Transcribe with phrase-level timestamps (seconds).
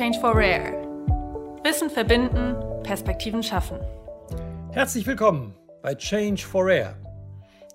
[0.00, 0.72] Change for Rare.
[1.62, 3.76] Wissen verbinden, Perspektiven schaffen.
[4.72, 6.96] Herzlich willkommen bei Change for Rare.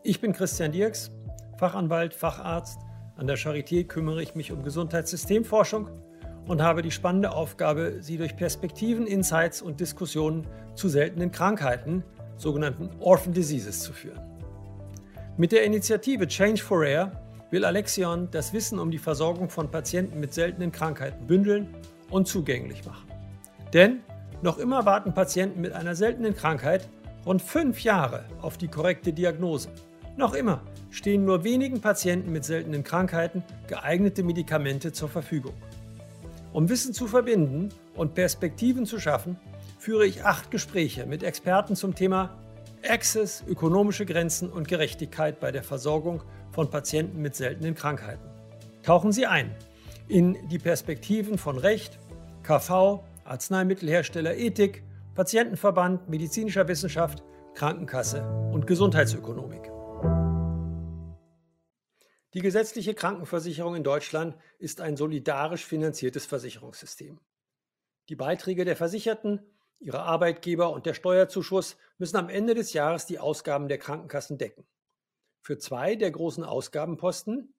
[0.01, 1.11] Ich bin Christian Dirks,
[1.59, 2.79] Fachanwalt, Facharzt.
[3.15, 5.87] An der Charité kümmere ich mich um Gesundheitssystemforschung
[6.47, 12.03] und habe die spannende Aufgabe, Sie durch Perspektiven, Insights und Diskussionen zu seltenen Krankheiten,
[12.37, 14.19] sogenannten Orphan Diseases, zu führen.
[15.37, 17.11] Mit der Initiative Change for Rare
[17.51, 21.67] will Alexion das Wissen um die Versorgung von Patienten mit seltenen Krankheiten bündeln
[22.09, 23.07] und zugänglich machen.
[23.73, 24.01] Denn
[24.41, 26.87] noch immer warten Patienten mit einer seltenen Krankheit
[27.25, 29.69] rund fünf Jahre auf die korrekte Diagnose.
[30.17, 35.53] Noch immer stehen nur wenigen Patienten mit seltenen Krankheiten geeignete Medikamente zur Verfügung.
[36.53, 39.37] Um Wissen zu verbinden und Perspektiven zu schaffen,
[39.77, 42.37] führe ich acht Gespräche mit Experten zum Thema
[42.87, 48.23] Access, ökonomische Grenzen und Gerechtigkeit bei der Versorgung von Patienten mit seltenen Krankheiten.
[48.83, 49.51] Tauchen Sie ein
[50.07, 51.99] in die Perspektiven von Recht,
[52.43, 54.83] KV, Arzneimittelhersteller, Ethik,
[55.15, 57.23] Patientenverband, medizinischer Wissenschaft,
[57.55, 59.71] Krankenkasse und Gesundheitsökonomik.
[62.33, 67.19] Die gesetzliche Krankenversicherung in Deutschland ist ein solidarisch finanziertes Versicherungssystem.
[68.09, 69.39] Die Beiträge der Versicherten,
[69.79, 74.67] ihre Arbeitgeber und der Steuerzuschuss müssen am Ende des Jahres die Ausgaben der Krankenkassen decken.
[75.41, 77.53] Für zwei der großen Ausgabenposten,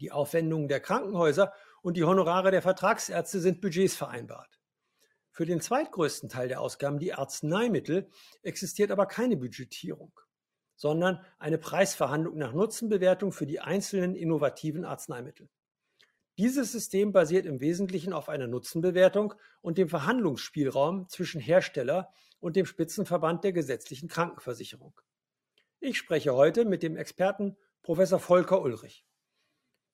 [0.00, 4.60] die Aufwendungen der Krankenhäuser und die Honorare der Vertragsärzte, sind Budgets vereinbart.
[5.30, 8.08] Für den zweitgrößten Teil der Ausgaben, die Arzneimittel,
[8.42, 10.18] existiert aber keine Budgetierung,
[10.76, 15.50] sondern eine Preisverhandlung nach Nutzenbewertung für die einzelnen innovativen Arzneimittel.
[16.38, 22.66] Dieses System basiert im Wesentlichen auf einer Nutzenbewertung und dem Verhandlungsspielraum zwischen Hersteller und dem
[22.66, 25.00] Spitzenverband der gesetzlichen Krankenversicherung.
[25.80, 29.06] Ich spreche heute mit dem Experten Professor Volker Ulrich.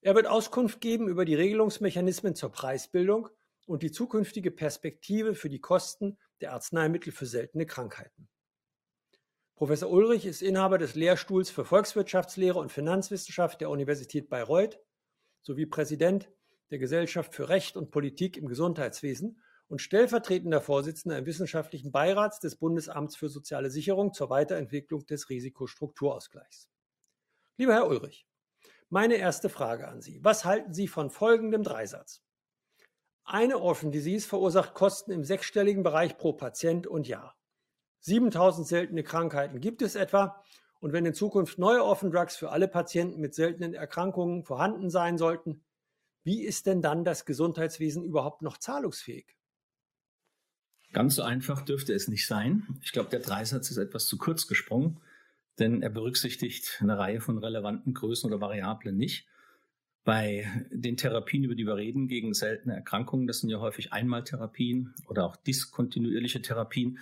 [0.05, 3.29] Er wird Auskunft geben über die Regelungsmechanismen zur Preisbildung
[3.67, 8.29] und die zukünftige Perspektive für die Kosten der Arzneimittel für seltene Krankheiten.
[9.55, 14.81] Professor Ulrich ist Inhaber des Lehrstuhls für Volkswirtschaftslehre und Finanzwissenschaft der Universität Bayreuth
[15.41, 16.29] sowie Präsident
[16.73, 22.57] der Gesellschaft für Recht und Politik im Gesundheitswesen und stellvertretender Vorsitzender im Wissenschaftlichen Beirats des
[22.57, 26.69] Bundesamts für soziale Sicherung zur Weiterentwicklung des Risikostrukturausgleichs.
[27.57, 28.27] Lieber Herr Ulrich,
[28.93, 30.23] meine erste Frage an Sie.
[30.23, 32.23] Was halten Sie von folgendem Dreisatz?
[33.25, 37.35] Eine Orphan Disease verursacht Kosten im sechsstelligen Bereich pro Patient und Jahr.
[38.01, 40.45] 7000 seltene Krankheiten gibt es etwa.
[40.81, 45.17] Und wenn in Zukunft neue Orphan Drugs für alle Patienten mit seltenen Erkrankungen vorhanden sein
[45.17, 45.65] sollten,
[46.23, 49.39] wie ist denn dann das Gesundheitswesen überhaupt noch zahlungsfähig?
[50.93, 52.79] Ganz so einfach dürfte es nicht sein.
[52.83, 55.01] Ich glaube, der Dreisatz ist etwas zu kurz gesprungen,
[55.59, 59.27] denn er berücksichtigt eine Reihe von relevanten Größen oder Variablen nicht.
[60.05, 64.95] Bei den Therapien, über die wir reden, gegen seltene Erkrankungen, das sind ja häufig Einmaltherapien
[65.07, 66.99] oder auch diskontinuierliche Therapien.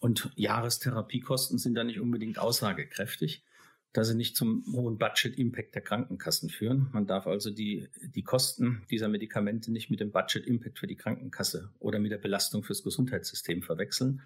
[0.00, 3.44] Und Jahrestherapiekosten sind da nicht unbedingt aussagekräftig
[3.92, 6.88] da sie nicht zum hohen Budget-Impact der Krankenkassen führen.
[6.92, 11.70] Man darf also die, die Kosten dieser Medikamente nicht mit dem Budget-Impact für die Krankenkasse
[11.78, 14.22] oder mit der Belastung fürs Gesundheitssystem verwechseln.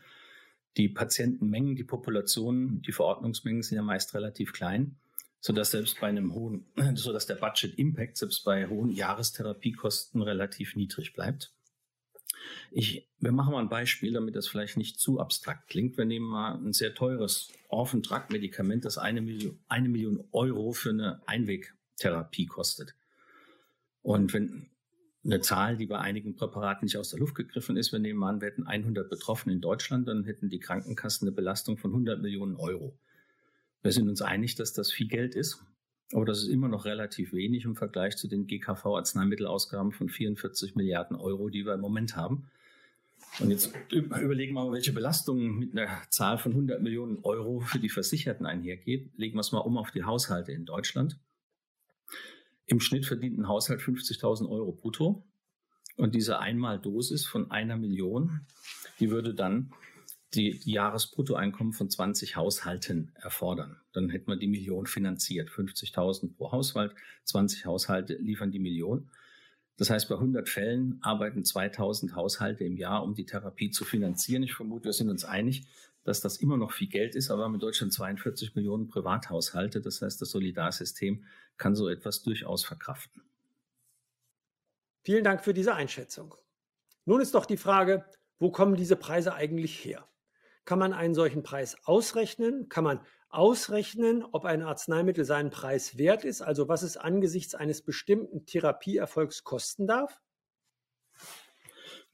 [0.77, 4.97] Die Patientenmengen, die Populationen, die Verordnungsmengen sind ja meist relativ klein,
[5.41, 11.53] sodass selbst bei einem hohen, sodass der Budget-Impact selbst bei hohen Jahrestherapiekosten relativ niedrig bleibt.
[12.71, 15.97] Ich, wir machen mal ein Beispiel, damit das vielleicht nicht zu abstrakt klingt.
[15.97, 21.23] Wir nehmen mal ein sehr teures Orphan-Drug-Medikament, das eine Million, eine Million Euro für eine
[21.27, 22.95] Einwegtherapie kostet.
[24.03, 24.71] Und wenn
[25.27, 28.41] eine Zahl, die bei einigen Präparaten nicht aus der Luft gegriffen ist, wir nehmen an,
[28.41, 32.57] wir hätten 100 Betroffene in Deutschland, dann hätten die Krankenkassen eine Belastung von 100 Millionen
[32.57, 32.97] Euro.
[33.83, 35.65] Wir sind uns einig, dass das viel Geld ist,
[36.13, 41.17] aber das ist immer noch relativ wenig im Vergleich zu den GKV-Arzneimittelausgaben von 44 Milliarden
[41.17, 42.49] Euro, die wir im Moment haben.
[43.41, 47.79] Und jetzt überlegen wir mal, welche Belastung mit einer Zahl von 100 Millionen Euro für
[47.79, 49.11] die Versicherten einhergeht.
[49.17, 51.19] Legen wir es mal um auf die Haushalte in Deutschland.
[52.67, 55.25] Im Schnitt verdient ein Haushalt 50.000 Euro brutto.
[55.97, 58.47] Und diese Einmaldosis von einer Million,
[59.01, 59.73] die würde dann
[60.35, 63.81] die Jahresbruttoeinkommen von 20 Haushalten erfordern.
[63.93, 65.49] Dann hätten wir die Million finanziert.
[65.49, 69.09] 50.000 pro Haushalt, 20 Haushalte liefern die Million.
[69.79, 74.43] Das heißt, bei 100 Fällen arbeiten 2000 Haushalte im Jahr, um die Therapie zu finanzieren.
[74.43, 75.67] Ich vermute, wir sind uns einig,
[76.07, 79.81] dass das immer noch viel Geld ist, aber wir haben in Deutschland 42 Millionen Privathaushalte.
[79.81, 81.25] Das heißt, das Solidarsystem
[81.57, 83.23] kann so etwas durchaus verkraften.
[85.03, 86.35] Vielen Dank für diese Einschätzung.
[87.05, 88.05] Nun ist doch die Frage,
[88.39, 90.09] wo kommen diese Preise eigentlich her?
[90.65, 92.69] Kann man einen solchen Preis ausrechnen?
[92.69, 97.83] Kann man ausrechnen, ob ein Arzneimittel seinen Preis wert ist, also was es angesichts eines
[97.83, 100.21] bestimmten Therapieerfolgs kosten darf?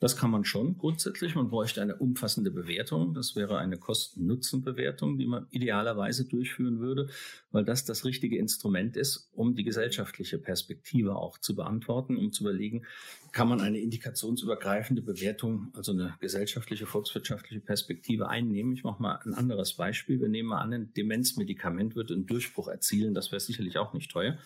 [0.02, 1.36] Das kann man schon grundsätzlich.
[1.36, 3.14] Man bräuchte eine umfassende Bewertung.
[3.14, 7.08] Das wäre eine Kosten-Nutzen-Bewertung, die man idealerweise durchführen würde,
[7.52, 12.42] weil das das richtige Instrument ist, um die gesellschaftliche Perspektive auch zu beantworten, um zu
[12.42, 12.84] überlegen,
[13.30, 18.72] kann man eine indikationsübergreifende Bewertung, also eine gesellschaftliche, volkswirtschaftliche Perspektive einnehmen.
[18.72, 20.20] Ich mache mal ein anderes Beispiel.
[20.20, 23.14] Wir nehmen mal an, ein Demenzmedikament wird einen Durchbruch erzielen.
[23.14, 24.36] Das wäre sicherlich auch nicht teuer.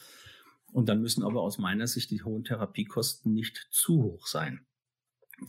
[0.74, 4.66] Und dann müssen aber aus meiner Sicht die hohen Therapiekosten nicht zu hoch sein.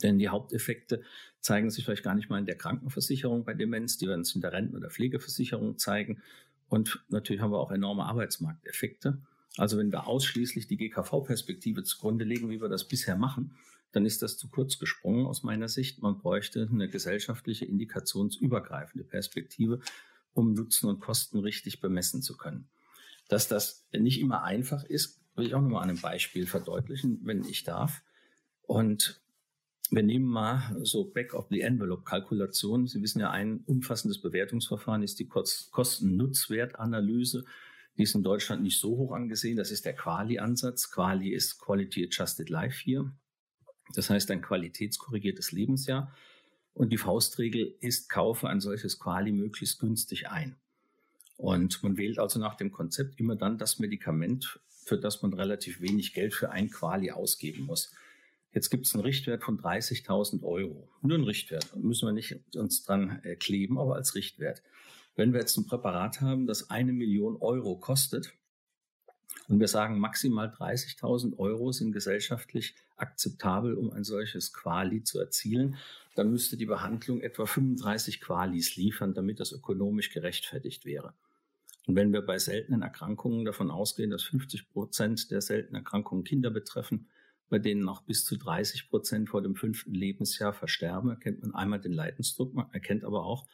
[0.02, 1.02] Denn die Haupteffekte
[1.40, 4.40] zeigen sich vielleicht gar nicht mal in der Krankenversicherung bei Demenz, die werden es in
[4.40, 6.22] der Renten- oder Pflegeversicherung zeigen.
[6.68, 9.18] Und natürlich haben wir auch enorme Arbeitsmarkteffekte.
[9.56, 13.56] Also wenn wir ausschließlich die GKV-Perspektive zugrunde legen, wie wir das bisher machen,
[13.92, 16.02] dann ist das zu kurz gesprungen aus meiner Sicht.
[16.02, 19.80] Man bräuchte eine gesellschaftliche, indikationsübergreifende Perspektive,
[20.34, 22.68] um Nutzen und Kosten richtig bemessen zu können.
[23.28, 27.44] Dass das nicht immer einfach ist, will ich auch nochmal an einem Beispiel verdeutlichen, wenn
[27.44, 28.02] ich darf.
[28.62, 29.20] Und
[29.90, 32.86] wir nehmen mal so Back-of-the-Envelope-Kalkulation.
[32.86, 37.44] Sie wissen ja, ein umfassendes Bewertungsverfahren ist die Kosten-Nutzwert-Analyse.
[37.96, 39.56] Die ist in Deutschland nicht so hoch angesehen.
[39.56, 40.90] Das ist der Quali-Ansatz.
[40.90, 43.10] Quali ist Quality Adjusted Life Year.
[43.94, 46.14] Das heißt ein qualitätskorrigiertes Lebensjahr.
[46.74, 50.56] Und die Faustregel ist, kaufe ein solches Quali möglichst günstig ein.
[51.36, 55.80] Und man wählt also nach dem Konzept immer dann das Medikament, für das man relativ
[55.80, 57.92] wenig Geld für ein Quali ausgeben muss.
[58.58, 60.88] Jetzt gibt es einen Richtwert von 30.000 Euro.
[61.00, 61.76] Nur ein Richtwert.
[61.76, 64.64] Müssen wir nicht uns dran äh, kleben, aber als Richtwert.
[65.14, 68.32] Wenn wir jetzt ein Präparat haben, das eine Million Euro kostet
[69.46, 75.76] und wir sagen, maximal 30.000 Euro sind gesellschaftlich akzeptabel, um ein solches Quali zu erzielen,
[76.16, 81.14] dann müsste die Behandlung etwa 35 Qualis liefern, damit das ökonomisch gerechtfertigt wäre.
[81.86, 86.50] Und wenn wir bei seltenen Erkrankungen davon ausgehen, dass 50 Prozent der seltenen Erkrankungen Kinder
[86.50, 87.06] betreffen,
[87.48, 91.80] bei denen noch bis zu 30 Prozent vor dem fünften Lebensjahr versterben, erkennt man einmal
[91.80, 93.46] den Leidensdruck, man erkennt aber auch,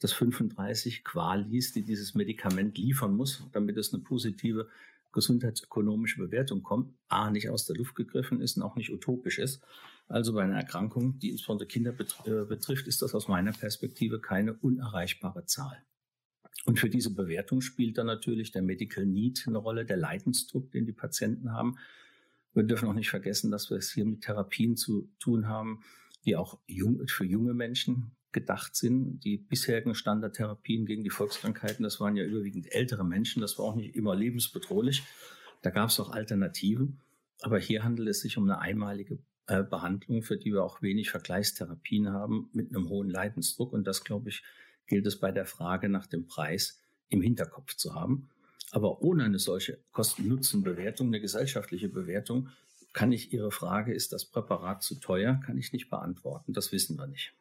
[0.00, 4.68] dass 35 Qualis, die dieses Medikament liefern muss, damit es eine positive
[5.12, 9.62] gesundheitsökonomische Bewertung kommt, A, nicht aus der Luft gegriffen ist und auch nicht utopisch ist.
[10.06, 11.94] Also bei einer Erkrankung, die insbesondere Kinder
[12.24, 15.82] äh, betrifft, ist das aus meiner Perspektive keine unerreichbare Zahl.
[16.64, 20.86] Und für diese Bewertung spielt dann natürlich der Medical Need eine Rolle, der Leidensdruck, den
[20.86, 21.78] die Patienten haben.
[22.54, 25.82] Wir dürfen auch nicht vergessen, dass wir es hier mit Therapien zu tun haben,
[26.24, 26.58] die auch
[27.06, 29.20] für junge Menschen gedacht sind.
[29.20, 33.40] Die bisherigen Standardtherapien gegen die Volkskrankheiten, das waren ja überwiegend ältere Menschen.
[33.40, 35.02] Das war auch nicht immer lebensbedrohlich.
[35.62, 37.00] Da gab es auch Alternativen.
[37.42, 41.10] Aber hier handelt es sich um eine einmalige äh, Behandlung, für die wir auch wenig
[41.10, 43.72] Vergleichstherapien haben, mit einem hohen Leidensdruck.
[43.72, 44.42] Und das, glaube ich,
[44.86, 48.28] gilt es bei der Frage nach dem Preis im Hinterkopf zu haben.
[48.70, 52.50] Aber ohne eine solche Kosten-Nutzen-Bewertung, eine gesellschaftliche Bewertung,
[52.92, 56.52] kann ich Ihre Frage, ist das Präparat zu teuer, kann ich nicht beantworten.
[56.52, 57.34] Das wissen wir nicht.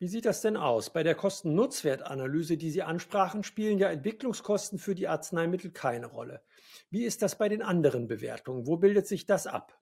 [0.00, 0.90] Wie sieht das denn aus?
[0.90, 6.42] Bei der Kosten-Nutzwert-Analyse, die Sie ansprachen, spielen ja Entwicklungskosten für die Arzneimittel keine Rolle.
[6.90, 8.66] Wie ist das bei den anderen Bewertungen?
[8.66, 9.77] Wo bildet sich das ab?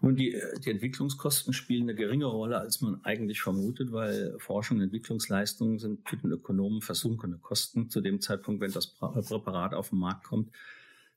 [0.00, 4.84] Nun, die, die Entwicklungskosten spielen eine geringere Rolle, als man eigentlich vermutet, weil Forschung und
[4.84, 7.88] Entwicklungsleistungen sind für den Ökonomen versunkene Kosten.
[7.88, 10.50] Zu dem Zeitpunkt, wenn das Präparat auf den Markt kommt,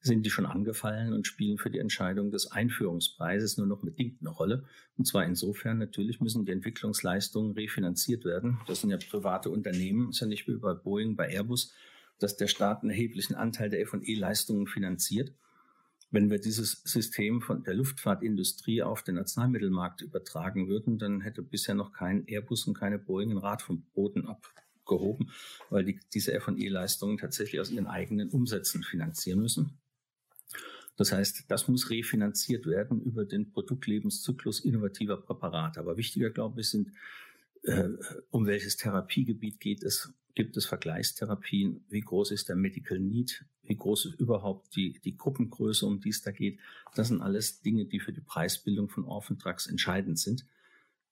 [0.01, 4.29] sind die schon angefallen und spielen für die Entscheidung des Einführungspreises nur noch bedingt eine
[4.29, 4.63] Rolle.
[4.97, 8.59] Und zwar insofern natürlich müssen die Entwicklungsleistungen refinanziert werden.
[8.67, 11.73] Das sind ja private Unternehmen, ist ja nicht wie bei Boeing, bei Airbus,
[12.17, 15.33] dass der Staat einen erheblichen Anteil der F&E-Leistungen finanziert.
[16.11, 21.75] Wenn wir dieses System von der Luftfahrtindustrie auf den Arzneimittelmarkt übertragen würden, dann hätte bisher
[21.75, 25.31] noch kein Airbus und keine Boeing ein Rad vom Boden abgehoben,
[25.69, 29.77] weil die diese F&E-Leistungen tatsächlich aus ihren eigenen Umsätzen finanzieren müssen.
[30.99, 35.79] Das heißt, das muss refinanziert werden über den Produktlebenszyklus innovativer Präparate.
[35.79, 36.91] Aber wichtiger, glaube ich, sind,
[37.63, 37.87] äh,
[38.31, 43.75] um welches Therapiegebiet geht es, gibt es Vergleichstherapien, wie groß ist der Medical Need, wie
[43.75, 46.59] groß ist überhaupt die, die Gruppengröße, um die es da geht.
[46.95, 50.45] Das sind alles Dinge, die für die Preisbildung von Orphan Drugs entscheidend sind.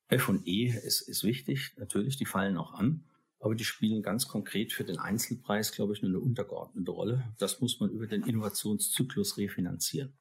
[0.07, 3.03] F und E ist, ist wichtig, natürlich, die fallen auch an,
[3.41, 7.25] aber die spielen ganz konkret für den Einzelpreis, glaube ich, nur eine untergeordnete Rolle.
[7.38, 10.13] Das muss man über den Innovationszyklus refinanzieren.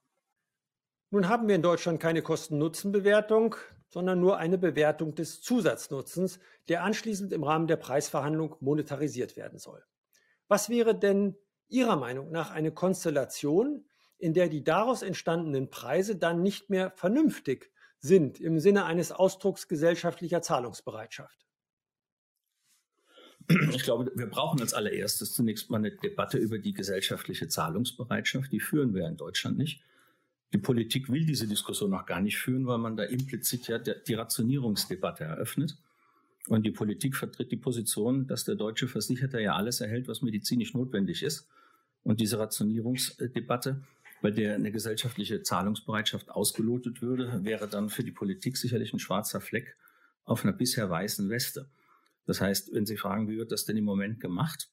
[1.13, 3.55] Nun haben wir in Deutschland keine Kosten-Nutzen-Bewertung
[3.97, 6.39] sondern nur eine Bewertung des Zusatznutzens,
[6.69, 9.83] der anschließend im Rahmen der Preisverhandlung monetarisiert werden soll.
[10.49, 11.35] Was wäre denn
[11.69, 13.87] Ihrer Meinung nach eine Konstellation,
[14.19, 19.67] in der die daraus entstandenen Preise dann nicht mehr vernünftig sind im Sinne eines Ausdrucks
[19.67, 21.47] gesellschaftlicher Zahlungsbereitschaft?
[23.49, 28.53] Ich glaube, wir brauchen als allererstes zunächst mal eine Debatte über die gesellschaftliche Zahlungsbereitschaft.
[28.53, 29.83] Die führen wir in Deutschland nicht.
[30.53, 34.15] Die Politik will diese Diskussion noch gar nicht führen, weil man da implizit ja die
[34.15, 35.77] Rationierungsdebatte eröffnet.
[36.49, 40.75] Und die Politik vertritt die Position, dass der deutsche Versicherter ja alles erhält, was medizinisch
[40.75, 41.49] notwendig ist.
[42.05, 43.83] Und diese Rationierungsdebatte,
[44.23, 49.41] bei der eine gesellschaftliche Zahlungsbereitschaft ausgelotet würde, wäre dann für die Politik sicherlich ein schwarzer
[49.41, 49.77] Fleck
[50.25, 51.69] auf einer bisher weißen Weste.
[52.27, 54.69] Das heißt, wenn Sie fragen, wie wird das denn im Moment gemacht?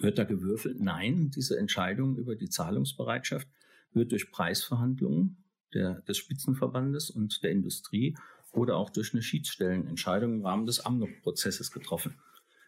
[0.00, 0.80] Wird da gewürfelt?
[0.80, 3.48] Nein, diese Entscheidung über die Zahlungsbereitschaft
[3.94, 5.44] wird durch Preisverhandlungen
[5.74, 8.16] der, des Spitzenverbandes und der Industrie
[8.52, 12.14] oder auch durch eine Schiedsstellenentscheidung im Rahmen des AMNOG-Prozesses getroffen.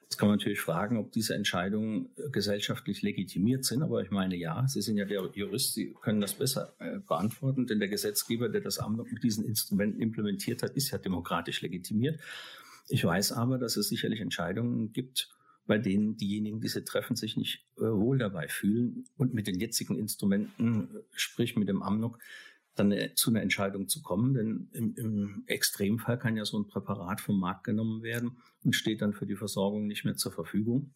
[0.02, 4.36] Jetzt kann man natürlich fragen, ob diese Entscheidungen äh, gesellschaftlich legitimiert sind, aber ich meine
[4.36, 8.48] ja, Sie sind ja der Jurist, Sie können das besser äh, beantworten, denn der Gesetzgeber,
[8.48, 12.20] der das AMNOG mit diesen Instrumenten implementiert hat, ist ja demokratisch legitimiert.
[12.88, 15.30] Ich weiß aber, dass es sicherlich Entscheidungen gibt,
[15.66, 19.58] bei denen diejenigen, die sie treffen, sich nicht äh, wohl dabei fühlen und mit den
[19.58, 22.18] jetzigen Instrumenten, sprich mit dem AMNOG,
[22.74, 24.34] dann äh, zu einer Entscheidung zu kommen.
[24.34, 29.02] Denn im, im, Extremfall kann ja so ein Präparat vom Markt genommen werden und steht
[29.02, 30.94] dann für die Versorgung nicht mehr zur Verfügung.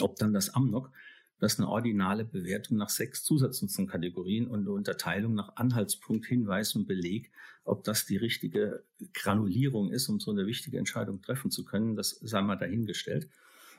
[0.00, 0.90] Ob dann das AMNOG,
[1.38, 7.30] das eine ordinale Bewertung nach sechs Zusatznutzenkategorien und eine Unterteilung nach Anhaltspunkt, Hinweis und Beleg,
[7.64, 12.10] ob das die richtige Granulierung ist, um so eine wichtige Entscheidung treffen zu können, das
[12.10, 13.28] sei mal dahingestellt.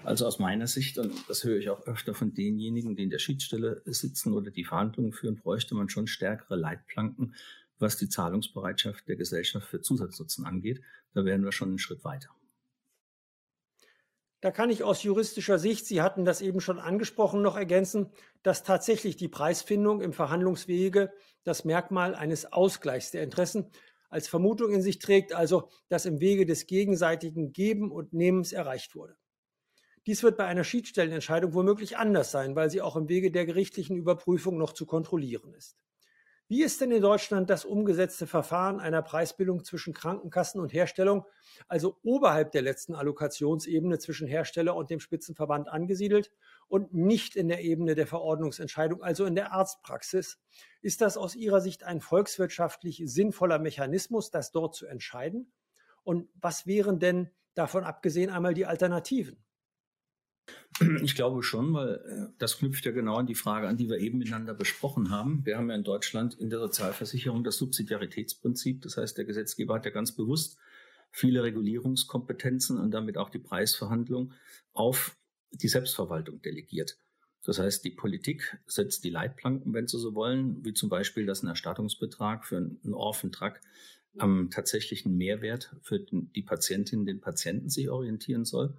[0.04, 3.20] Also aus meiner Sicht, und das höre ich auch öfter von denjenigen, die in der
[3.20, 7.36] Schiedsstelle sitzen oder die Verhandlungen führen, bräuchte man schon stärkere Leitplanken,
[7.80, 10.82] was die Zahlungsbereitschaft der Gesellschaft für Zusatznutzen angeht.
[11.14, 12.30] Da wären wir schon einen Schritt weiter.
[14.40, 18.12] Da kann ich aus juristischer Sicht, Sie hatten das eben schon angesprochen, noch ergänzen,
[18.44, 21.12] dass tatsächlich die Preisfindung im Verhandlungswege
[21.44, 23.72] das Merkmal eines Ausgleichs der Interessen
[24.10, 28.96] als Vermutung in sich trägt, also dass im Wege des gegenseitigen Geben und Nehmens erreicht
[28.96, 29.18] wurde.
[30.08, 33.98] Dies wird bei einer Schiedsstellenentscheidung womöglich anders sein, weil sie auch im Wege der gerichtlichen
[33.98, 35.76] Überprüfung noch zu kontrollieren ist.
[36.48, 41.26] Wie ist denn in Deutschland das umgesetzte Verfahren einer Preisbildung zwischen Krankenkassen und Herstellung,
[41.68, 46.32] also oberhalb der letzten Allokationsebene zwischen Hersteller und dem Spitzenverband angesiedelt
[46.70, 50.40] und nicht in der Ebene der Verordnungsentscheidung, also in der Arztpraxis?
[50.82, 55.52] Ist das aus Ihrer Sicht ein volkswirtschaftlich sinnvoller Mechanismus, das dort zu entscheiden?
[56.06, 59.44] Und was wären denn davon abgesehen einmal die Alternativen?
[61.02, 63.98] Ich glaube schon, weil äh, das knüpft ja genau an die Frage an, die wir
[63.98, 65.46] eben miteinander besprochen haben.
[65.46, 68.82] Wir haben ja in Deutschland in der Sozialversicherung das Subsidiaritätsprinzip.
[68.82, 70.58] Das heißt, der Gesetzgeber hat ja ganz bewusst
[71.12, 74.34] viele Regulierungskompetenzen und damit auch die Preisverhandlung
[74.74, 75.18] auf
[75.52, 77.00] die Selbstverwaltung delegiert.
[77.44, 81.44] Das heißt, die Politik setzt die Leitplanken, wenn Sie so wollen, wie zum Beispiel, dass
[81.44, 83.62] ein Erstattungsbetrag für einen Orphentrag
[84.18, 88.76] am tatsächlichen Mehrwert für die Patientin, den Patienten sich orientieren soll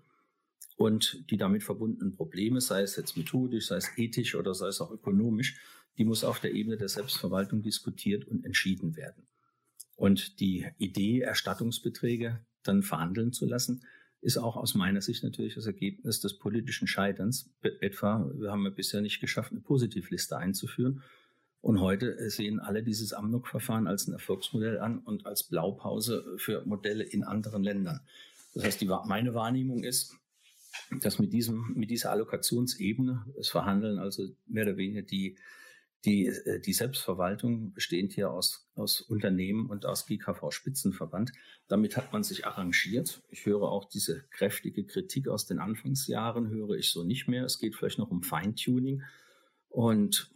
[0.77, 4.81] und die damit verbundenen Probleme, sei es jetzt methodisch, sei es ethisch oder sei es
[4.81, 5.59] auch ökonomisch,
[5.99, 9.27] die muss auf der Ebene der Selbstverwaltung diskutiert und entschieden werden.
[9.97, 13.83] Und die Idee, Erstattungsbeträge dann verhandeln zu lassen,
[14.21, 17.51] ist auch aus meiner Sicht natürlich das Ergebnis des politischen Scheiterns.
[17.81, 21.03] Etwa, wir haben ja bisher nicht geschafft, eine Positivliste einzuführen.
[21.61, 27.03] Und heute sehen alle dieses Amnok-Verfahren als ein Erfolgsmodell an und als Blaupause für Modelle
[27.03, 28.01] in anderen Ländern.
[28.55, 30.15] Das heißt, die, meine Wahrnehmung ist,
[31.01, 35.37] dass mit diesem, mit dieser Allokationsebene, das Verhandeln, also mehr oder weniger die,
[36.05, 41.33] die, äh, die Selbstverwaltung bestehend hier aus, aus Unternehmen und aus GKV Spitzenverband.
[41.67, 43.23] Damit hat man sich arrangiert.
[43.31, 47.45] Ich höre auch diese kräftige Kritik aus den Anfangsjahren, höre ich so nicht mehr.
[47.45, 49.03] Es geht vielleicht noch um Feintuning.
[49.69, 50.31] Und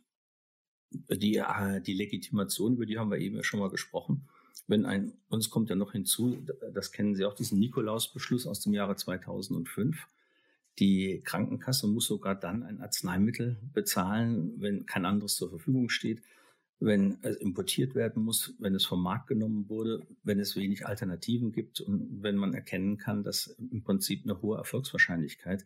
[0.90, 4.28] die, äh, die Legitimation, über die haben wir eben schon mal gesprochen.
[4.66, 8.74] Wenn ein, uns kommt ja noch hinzu, das kennen Sie auch, diesen Nikolaus-Beschluss aus dem
[8.74, 10.06] Jahre 2005
[10.78, 16.22] die Krankenkasse muss sogar dann ein Arzneimittel bezahlen, wenn kein anderes zur Verfügung steht,
[16.80, 21.52] wenn es importiert werden muss, wenn es vom Markt genommen wurde, wenn es wenig Alternativen
[21.52, 25.64] gibt und wenn man erkennen kann, dass im Prinzip eine hohe Erfolgswahrscheinlichkeit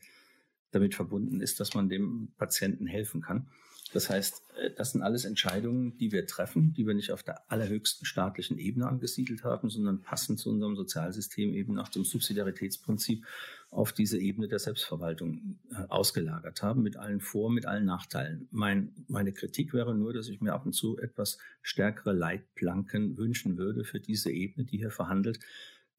[0.72, 3.48] damit verbunden ist, dass man dem Patienten helfen kann.
[3.92, 7.50] Das heißt, äh, das sind alles Entscheidungen, die wir treffen, die wir nicht auf der
[7.50, 13.24] allerhöchsten staatlichen Ebene angesiedelt haben, sondern passend zu unserem Sozialsystem eben nach dem Subsidiaritätsprinzip
[13.70, 18.48] auf diese Ebene der Selbstverwaltung äh, ausgelagert haben, mit allen Vor-, mit allen Nachteilen.
[18.50, 23.58] Mein, meine Kritik wäre nur, dass ich mir ab und zu etwas stärkere Leitplanken wünschen
[23.58, 25.40] würde für diese Ebene, die hier verhandelt,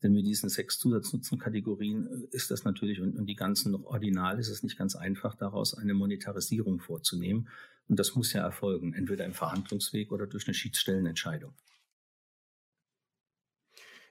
[0.04, 4.40] denn mit diesen sechs Zusatznutzenkategorien äh, ist das natürlich und, und die ganzen noch ordinal
[4.40, 7.50] ist es nicht ganz einfach, daraus eine Monetarisierung vorzunehmen.
[7.88, 11.54] Und das muss ja erfolgen, entweder im Verhandlungsweg oder durch eine Schiedsstellenentscheidung.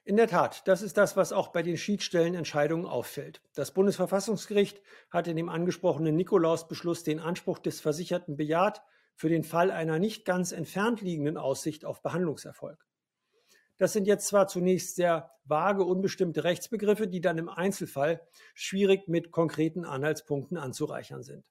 [0.03, 3.41] In der Tat, das ist das, was auch bei den Schiedsstellenentscheidungen auffällt.
[3.55, 8.81] Das Bundesverfassungsgericht hat in dem angesprochenen Nikolausbeschluss den Anspruch des Versicherten bejaht,
[9.15, 12.85] für den Fall einer nicht ganz entfernt liegenden Aussicht auf Behandlungserfolg.
[13.77, 18.21] Das sind jetzt zwar zunächst sehr vage, unbestimmte Rechtsbegriffe, die dann im Einzelfall
[18.53, 21.45] schwierig mit konkreten Anhaltspunkten anzureichern sind.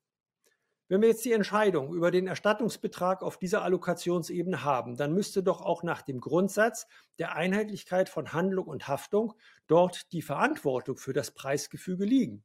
[0.88, 5.60] Wenn wir jetzt die Entscheidung über den Erstattungsbetrag auf dieser Allokationsebene haben, dann müsste doch
[5.60, 6.86] auch nach dem Grundsatz
[7.18, 9.34] der Einheitlichkeit von Handlung und Haftung
[9.66, 12.44] dort die Verantwortung für das Preisgefüge liegen.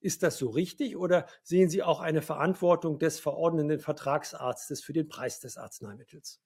[0.00, 5.08] Ist das so richtig oder sehen Sie auch eine Verantwortung des verordnenden Vertragsarztes für den
[5.08, 6.40] Preis des Arzneimittels?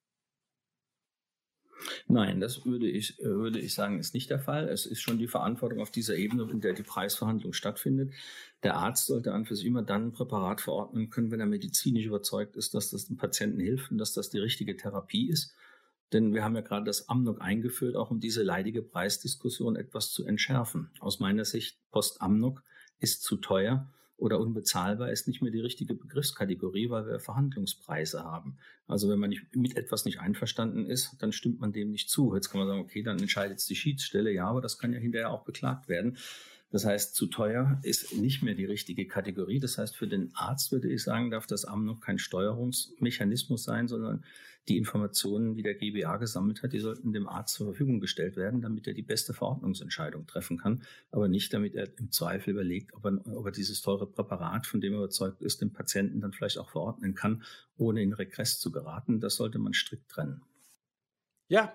[2.08, 4.68] Nein, das würde ich, würde ich sagen, ist nicht der Fall.
[4.68, 8.12] Es ist schon die Verantwortung auf dieser Ebene, in der die Preisverhandlung stattfindet.
[8.62, 12.06] Der Arzt sollte an für sich immer dann ein Präparat verordnen können, wenn er medizinisch
[12.06, 15.54] überzeugt ist, dass das dem Patienten hilft und dass das die richtige Therapie ist.
[16.12, 20.24] Denn wir haben ja gerade das Amnok eingeführt, auch um diese leidige Preisdiskussion etwas zu
[20.24, 20.90] entschärfen.
[21.00, 22.62] Aus meiner Sicht, Post-Amnok
[23.00, 28.56] ist zu teuer oder unbezahlbar ist nicht mehr die richtige Begriffskategorie, weil wir Verhandlungspreise haben.
[28.86, 32.34] Also wenn man nicht, mit etwas nicht einverstanden ist, dann stimmt man dem nicht zu.
[32.34, 34.98] Jetzt kann man sagen, okay, dann entscheidet es die Schiedsstelle, ja, aber das kann ja
[34.98, 36.16] hinterher auch beklagt werden.
[36.70, 39.60] Das heißt, zu teuer ist nicht mehr die richtige Kategorie.
[39.60, 43.86] Das heißt, für den Arzt würde ich sagen, darf das Amt noch kein Steuerungsmechanismus sein,
[43.86, 44.24] sondern
[44.68, 48.62] die Informationen, die der GBA gesammelt hat, die sollten dem Arzt zur Verfügung gestellt werden,
[48.62, 53.04] damit er die beste Verordnungsentscheidung treffen kann, aber nicht damit er im Zweifel überlegt, ob
[53.04, 56.58] er, ob er dieses teure Präparat, von dem er überzeugt ist, dem Patienten dann vielleicht
[56.58, 57.44] auch verordnen kann,
[57.76, 59.20] ohne in Regress zu geraten.
[59.20, 60.42] Das sollte man strikt trennen.
[61.48, 61.72] Ja,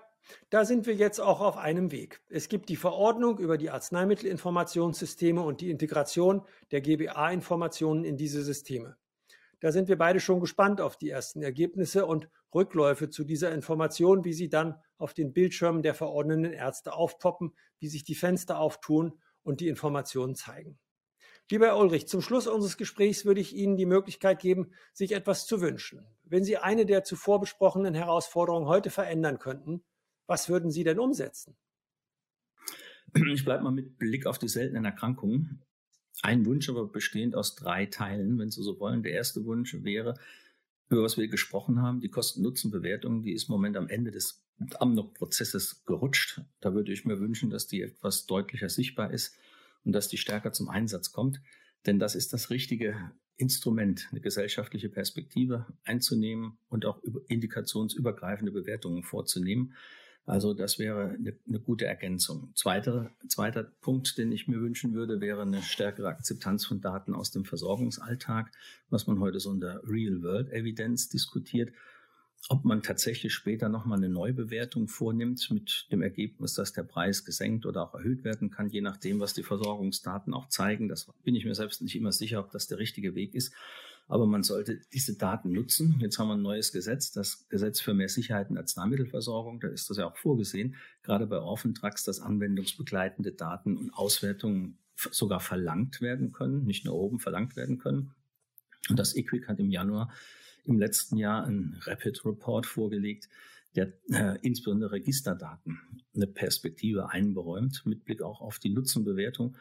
[0.50, 2.20] da sind wir jetzt auch auf einem Weg.
[2.28, 8.96] Es gibt die Verordnung über die Arzneimittelinformationssysteme und die Integration der GBA-Informationen in diese Systeme.
[9.62, 14.24] Da sind wir beide schon gespannt auf die ersten Ergebnisse und Rückläufe zu dieser Information,
[14.24, 19.20] wie sie dann auf den Bildschirmen der verordneten Ärzte aufpoppen, wie sich die Fenster auftun
[19.44, 20.80] und die Informationen zeigen.
[21.48, 25.46] Lieber Herr Ulrich, zum Schluss unseres Gesprächs würde ich Ihnen die Möglichkeit geben, sich etwas
[25.46, 26.08] zu wünschen.
[26.24, 29.84] Wenn Sie eine der zuvor besprochenen Herausforderungen heute verändern könnten,
[30.26, 31.56] was würden Sie denn umsetzen?
[33.14, 35.62] Ich bleibe mal mit Blick auf die seltenen Erkrankungen.
[36.22, 39.02] Ein Wunsch aber bestehend aus drei Teilen, wenn Sie so wollen.
[39.02, 40.14] Der erste Wunsch wäre,
[40.88, 44.44] über was wir gesprochen haben, die Kosten-Nutzen-Bewertung, die ist im Moment am Ende des
[44.78, 46.40] Amnok-Prozesses gerutscht.
[46.60, 49.34] Da würde ich mir wünschen, dass die etwas deutlicher sichtbar ist
[49.84, 51.40] und dass die stärker zum Einsatz kommt.
[51.86, 59.74] Denn das ist das richtige Instrument, eine gesellschaftliche Perspektive einzunehmen und auch indikationsübergreifende Bewertungen vorzunehmen.
[60.24, 62.52] Also das wäre eine, eine gute Ergänzung.
[62.54, 67.32] Zweiter, zweiter Punkt, den ich mir wünschen würde, wäre eine stärkere Akzeptanz von Daten aus
[67.32, 68.52] dem Versorgungsalltag,
[68.88, 71.72] was man heute so unter Real-World-Evidence diskutiert.
[72.48, 77.66] Ob man tatsächlich später nochmal eine Neubewertung vornimmt mit dem Ergebnis, dass der Preis gesenkt
[77.66, 80.88] oder auch erhöht werden kann, je nachdem, was die Versorgungsdaten auch zeigen.
[80.88, 83.52] Das bin ich mir selbst nicht immer sicher, ob das der richtige Weg ist.
[84.12, 85.96] Aber man sollte diese Daten nutzen.
[85.98, 89.58] Jetzt haben wir ein neues Gesetz, das Gesetz für mehr Sicherheit in Arzneimittelversorgung.
[89.58, 94.76] Da ist das ja auch vorgesehen, gerade bei Orphan Drugs, dass anwendungsbegleitende Daten und Auswertungen
[94.96, 98.14] sogar verlangt werden können, nicht nur oben verlangt werden können.
[98.90, 100.12] Und das EQUIC hat im Januar
[100.66, 103.30] im letzten Jahr einen Rapid Report vorgelegt,
[103.74, 105.80] der äh, insbesondere Registerdaten
[106.14, 109.56] eine Perspektive einberäumt, mit Blick auch auf die Nutzenbewertung.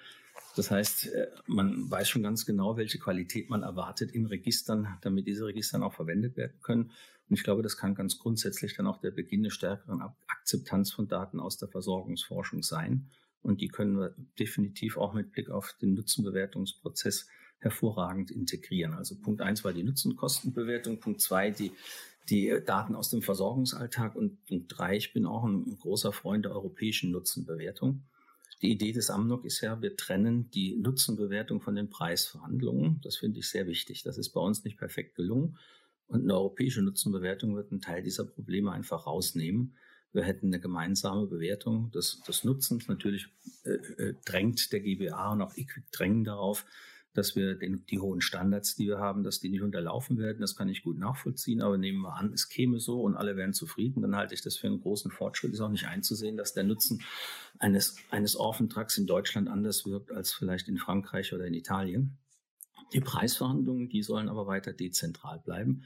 [0.56, 5.28] Das heißt, äh, man weiß schon ganz genau, welche Qualität man erwartet in Registern, damit
[5.28, 6.92] diese Register auch verwendet werden können.
[7.30, 11.08] Und ich glaube, das kann ganz grundsätzlich dann auch der Beginn der stärkeren Akzeptanz von
[11.08, 13.08] Daten aus der Versorgungsforschung sein.
[13.42, 17.28] Und die können wir definitiv auch mit Blick auf den Nutzenbewertungsprozess
[17.60, 18.94] hervorragend integrieren.
[18.94, 21.72] Also Punkt eins war die Nutzenkostenbewertung, Punkt zwei die
[22.30, 26.54] die Daten aus dem Versorgungsalltag und Punkt drei, ich bin auch ein großer Freund der
[26.54, 28.04] europäischen Nutzenbewertung.
[28.62, 33.02] Die Idee des Amnok ist ja, wir trennen die Nutzenbewertung von den Preisverhandlungen.
[33.04, 34.04] Das finde ich sehr wichtig.
[34.04, 35.58] Das ist bei uns nicht perfekt gelungen.
[36.08, 39.76] Und eine europäische Nutzenbewertung wird einen Teil dieser Probleme einfach rausnehmen.
[40.14, 42.88] Wir hätten eine gemeinsame Bewertung des, des Nutzens.
[42.88, 43.30] Natürlich
[43.64, 46.66] äh, äh, drängt der GBA und auch IQIC drängen darauf,
[47.14, 50.40] dass wir den, die hohen Standards, die wir haben, dass die nicht unterlaufen werden.
[50.40, 53.54] Das kann ich gut nachvollziehen, aber nehmen wir an, es käme so und alle wären
[53.54, 55.54] zufrieden, dann halte ich das für einen großen Fortschritt.
[55.54, 57.02] Ist auch nicht einzusehen, dass der Nutzen
[57.60, 62.18] eines, eines Orphan-Trucks in Deutschland anders wirkt als vielleicht in Frankreich oder in Italien.
[62.94, 65.84] Die Preisverhandlungen, die sollen aber weiter dezentral bleiben.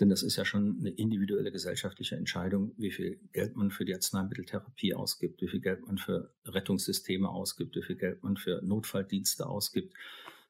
[0.00, 3.94] Denn das ist ja schon eine individuelle gesellschaftliche Entscheidung, wie viel Geld man für die
[3.94, 9.46] Arzneimitteltherapie ausgibt, wie viel Geld man für Rettungssysteme ausgibt, wie viel Geld man für Notfalldienste
[9.46, 9.94] ausgibt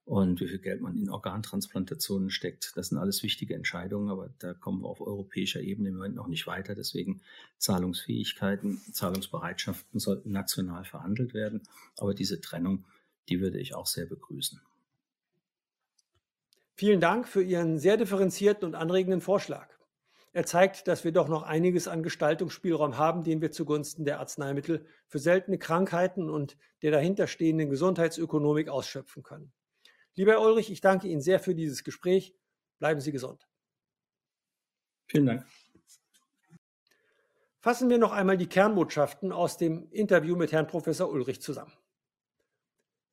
[0.04, 2.72] und wie viel Geld man in Organtransplantationen steckt.
[2.76, 6.26] Das sind alles wichtige Entscheidungen, aber da kommen wir auf europäischer Ebene im Moment noch
[6.26, 6.74] nicht weiter.
[6.74, 7.22] Deswegen
[7.58, 11.62] Zahlungsfähigkeiten, Zahlungsbereitschaften sollten national verhandelt werden.
[11.96, 12.84] Aber diese Trennung,
[13.28, 14.60] die würde ich auch sehr begrüßen.
[16.74, 19.68] Vielen Dank für Ihren sehr differenzierten und anregenden Vorschlag.
[20.32, 24.86] Er zeigt, dass wir doch noch einiges an Gestaltungsspielraum haben, den wir zugunsten der Arzneimittel
[25.06, 29.52] für seltene Krankheiten und der dahinterstehenden Gesundheitsökonomik ausschöpfen können.
[30.14, 32.34] Lieber Herr Ulrich, ich danke Ihnen sehr für dieses Gespräch.
[32.78, 33.48] Bleiben Sie gesund.
[35.06, 35.46] Vielen Dank.
[37.60, 41.72] Fassen wir noch einmal die Kernbotschaften aus dem Interview mit Herrn Professor Ulrich zusammen.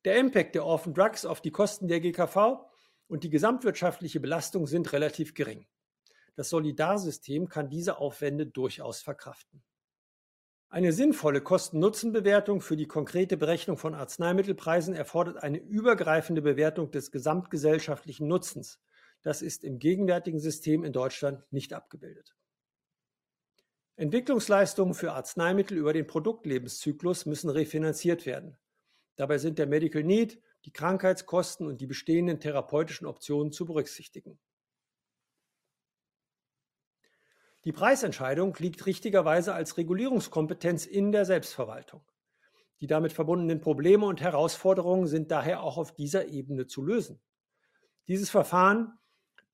[0.04, 2.66] Der Impact der Orphan Drugs auf die Kosten der GKV
[3.06, 5.66] und die gesamtwirtschaftliche Belastung sind relativ gering.
[6.34, 9.62] Das Solidarsystem kann diese Aufwände durchaus verkraften.
[10.72, 18.28] Eine sinnvolle Kosten-Nutzen-Bewertung für die konkrete Berechnung von Arzneimittelpreisen erfordert eine übergreifende Bewertung des gesamtgesellschaftlichen
[18.28, 18.78] Nutzens.
[19.22, 22.36] Das ist im gegenwärtigen System in Deutschland nicht abgebildet.
[23.96, 28.56] Entwicklungsleistungen für Arzneimittel über den Produktlebenszyklus müssen refinanziert werden.
[29.16, 34.38] Dabei sind der Medical Need, die Krankheitskosten und die bestehenden therapeutischen Optionen zu berücksichtigen.
[37.64, 42.02] Die Preisentscheidung liegt richtigerweise als Regulierungskompetenz in der Selbstverwaltung.
[42.80, 47.20] Die damit verbundenen Probleme und Herausforderungen sind daher auch auf dieser Ebene zu lösen.
[48.08, 48.98] Dieses Verfahren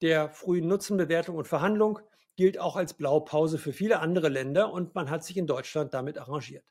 [0.03, 1.99] der frühen Nutzenbewertung und Verhandlung
[2.37, 6.19] gilt auch als Blaupause für viele andere Länder und man hat sich in Deutschland damit
[6.19, 6.65] arrangiert.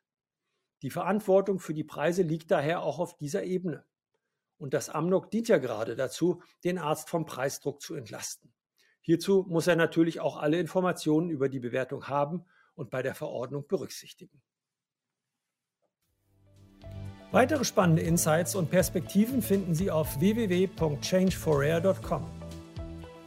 [0.84, 3.84] Die Verantwortung für die Preise liegt daher auch auf dieser Ebene.
[4.58, 8.55] Und das Amnok dient ja gerade dazu, den Arzt vom Preisdruck zu entlasten.
[9.06, 13.68] Hierzu muss er natürlich auch alle Informationen über die Bewertung haben und bei der Verordnung
[13.68, 14.41] berücksichtigen.
[17.32, 22.26] Weitere spannende Insights und Perspektiven finden Sie auf www.changeforrare.com.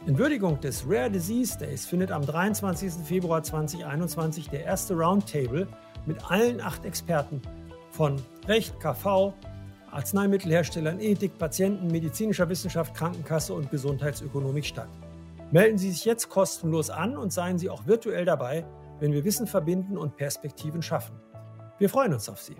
[0.05, 3.05] In Würdigung des Rare Disease Days findet am 23.
[3.05, 5.65] Februar 2021 der erste Roundtable
[6.05, 7.41] mit allen acht Experten
[7.91, 9.33] von Recht, KV,
[9.91, 14.89] Arzneimittelherstellern, Ethik, Patienten, medizinischer Wissenschaft, Krankenkasse und Gesundheitsökonomik statt.
[15.51, 18.65] Melden Sie sich jetzt kostenlos an und seien Sie auch virtuell dabei,
[18.99, 21.19] wenn wir Wissen verbinden und Perspektiven schaffen.
[21.79, 22.55] Wir freuen uns auf Sie.